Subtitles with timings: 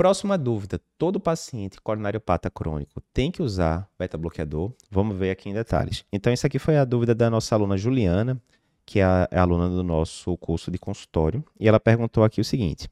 [0.00, 4.72] Próxima dúvida: todo paciente coronariopata crônico tem que usar beta-bloqueador?
[4.90, 6.06] Vamos ver aqui em detalhes.
[6.10, 8.40] Então, isso aqui foi a dúvida da nossa aluna Juliana,
[8.86, 12.40] que é a, é a aluna do nosso curso de consultório, e ela perguntou aqui
[12.40, 12.88] o seguinte: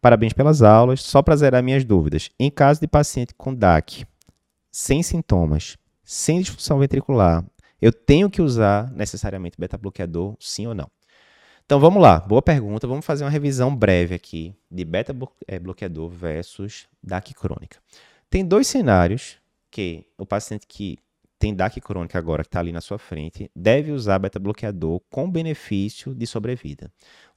[0.00, 2.30] Parabéns pelas aulas, só para zerar minhas dúvidas.
[2.40, 4.06] Em caso de paciente com DAC,
[4.72, 7.44] sem sintomas, sem disfunção ventricular,
[7.82, 10.90] eu tenho que usar necessariamente beta-bloqueador, sim ou não?
[11.66, 12.86] Então vamos lá, boa pergunta.
[12.86, 17.78] Vamos fazer uma revisão breve aqui de beta-bloqueador versus DAC crônica.
[18.30, 19.36] Tem dois cenários
[19.68, 20.96] que o paciente que
[21.40, 26.14] tem DAC crônica agora, que está ali na sua frente, deve usar beta-bloqueador com benefício
[26.14, 26.88] de sobrevida.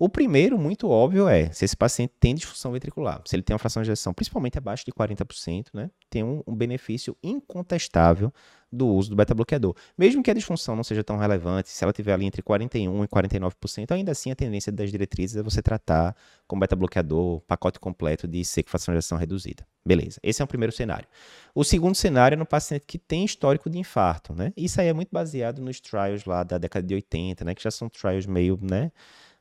[0.02, 3.22] O primeiro, muito óbvio, é se esse paciente tem disfunção ventricular.
[3.26, 6.56] Se ele tem uma fração de ejeção principalmente abaixo de 40%, né, tem um, um
[6.56, 8.32] benefício incontestável
[8.72, 9.76] do uso do beta-bloqueador.
[9.98, 13.08] Mesmo que a disfunção não seja tão relevante, se ela tiver ali entre 41% e
[13.08, 16.16] 49%, ainda assim a tendência das diretrizes é você tratar
[16.48, 19.68] com beta-bloqueador, pacote completo de seco fração de ejeção reduzida.
[19.86, 21.08] Beleza, esse é o primeiro cenário.
[21.54, 24.54] O segundo cenário é no paciente que tem histórico de infarto, né?
[24.56, 27.54] Isso aí é muito baseado nos trials lá da década de 80, né?
[27.54, 28.92] Que já são trials meio, né?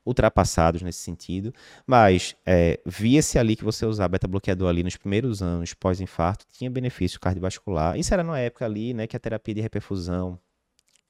[0.09, 1.53] Ultrapassados nesse sentido,
[1.87, 7.21] mas é, via-se ali que você usar beta-bloqueador ali nos primeiros anos pós-infarto tinha benefício
[7.21, 7.99] cardiovascular.
[7.99, 10.39] Isso era na época ali, né, que a terapia de reperfusão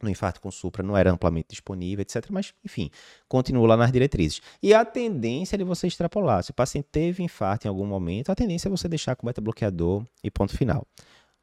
[0.03, 2.27] no infarto com supra não era amplamente disponível, etc.
[2.31, 2.91] Mas, enfim,
[3.29, 4.41] continua lá nas diretrizes.
[4.63, 6.43] E a tendência é de você extrapolar.
[6.43, 10.05] Se o paciente teve infarto em algum momento, a tendência é você deixar com beta-bloqueador
[10.23, 10.87] e ponto final.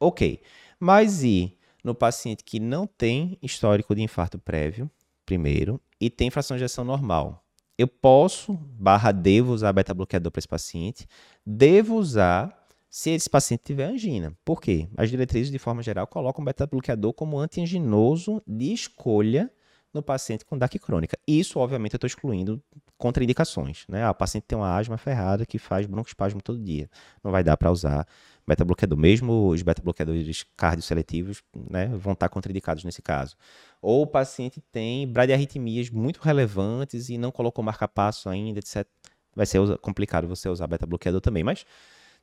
[0.00, 0.40] Ok.
[0.80, 4.90] Mas e no paciente que não tem histórico de infarto prévio,
[5.24, 7.45] primeiro, e tem fração de ejeção normal?
[7.78, 11.06] Eu posso, barra devo usar beta-bloqueador para esse paciente,
[11.44, 14.32] devo usar se esse paciente tiver angina.
[14.44, 14.88] Por quê?
[14.96, 19.52] As diretrizes, de forma geral, colocam beta-bloqueador como antianginoso de escolha
[19.92, 21.18] no paciente com DAC crônica.
[21.26, 22.62] Isso, obviamente, eu estou excluindo
[22.98, 23.84] contraindicações.
[23.88, 24.02] Né?
[24.02, 26.88] Ah, o paciente tem uma asma ferrada que faz broncoespasmo todo dia.
[27.22, 28.06] Não vai dar para usar
[28.46, 28.98] beta-bloqueador.
[28.98, 33.36] Mesmo os beta-bloqueadores cardioseletivos né, vão estar contraindicados nesse caso.
[33.80, 38.86] Ou o paciente tem bradiarritmias muito relevantes e não colocou marca-passo ainda, etc.
[39.34, 41.44] Vai ser complicado você usar beta-bloqueador também.
[41.44, 41.66] Mas,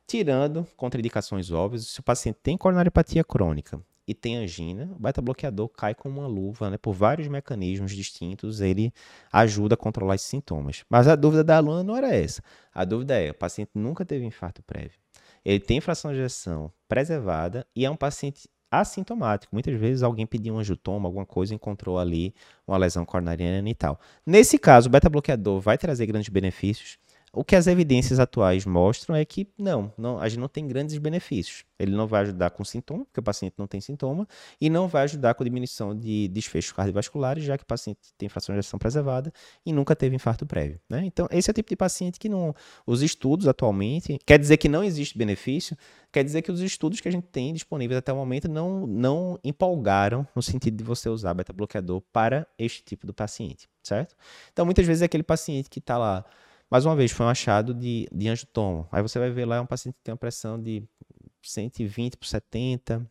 [0.06, 5.94] tirando contraindicações óbvias, se o paciente tem coronariopatia crônica e tem angina, o beta-bloqueador cai
[5.94, 6.76] com uma luva, né?
[6.76, 8.92] Por vários mecanismos distintos, ele
[9.32, 10.84] ajuda a controlar esses sintomas.
[10.88, 12.42] Mas a dúvida da aluna não era essa.
[12.72, 15.04] A dúvida é, o paciente nunca teve infarto prévio
[15.44, 19.54] ele tem fração de ejeção preservada e é um paciente assintomático.
[19.54, 22.34] Muitas vezes alguém pediu um angiotoma, alguma coisa, encontrou ali
[22.66, 24.00] uma lesão coronariana e tal.
[24.26, 26.98] Nesse caso, o beta-bloqueador vai trazer grandes benefícios,
[27.34, 30.96] o que as evidências atuais mostram é que não, não, a gente não tem grandes
[30.98, 31.64] benefícios.
[31.78, 34.26] Ele não vai ajudar com sintoma, porque o paciente não tem sintoma,
[34.60, 38.54] e não vai ajudar com diminuição de desfechos cardiovasculares, já que o paciente tem fração
[38.54, 39.32] de ejeção preservada
[39.66, 40.80] e nunca teve infarto prévio.
[40.88, 41.02] Né?
[41.04, 42.54] Então, esse é o tipo de paciente que não.
[42.86, 45.76] Os estudos atualmente, quer dizer que não existe benefício,
[46.12, 49.38] quer dizer que os estudos que a gente tem disponíveis até o momento não, não
[49.42, 54.14] empolgaram no sentido de você usar beta-bloqueador para este tipo de paciente, certo?
[54.52, 56.24] Então, muitas vezes é aquele paciente que está lá
[56.70, 58.88] mais uma vez, foi um achado de, de angiotomo.
[58.90, 60.82] Aí você vai ver lá é um paciente que tem uma pressão de
[61.42, 63.08] 120 por 70,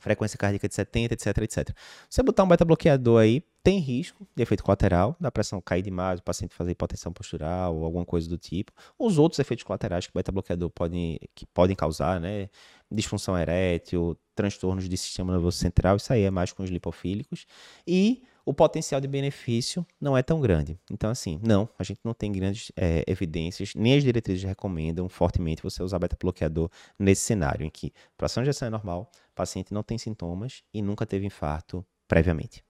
[0.00, 1.76] frequência cardíaca de 70, etc, etc.
[2.08, 6.22] Você botar um beta-bloqueador aí, tem risco de efeito colateral, da pressão cair demais, o
[6.22, 8.72] paciente fazer hipotensão postural ou alguma coisa do tipo.
[8.98, 12.48] Os outros efeitos colaterais que o beta-bloqueador pode, que podem causar, né?
[12.90, 17.44] Disfunção erétil, transtornos de sistema nervoso central, isso aí é mais com os lipofílicos.
[17.86, 20.78] E o potencial de benefício não é tão grande.
[20.90, 25.62] Então, assim, não, a gente não tem grandes é, evidências, nem as diretrizes recomendam fortemente
[25.62, 29.82] você usar beta-bloqueador nesse cenário, em que a fração de injeção é normal, paciente não
[29.82, 32.62] tem sintomas e nunca teve infarto previamente.